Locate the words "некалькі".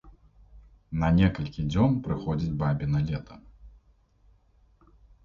1.17-1.65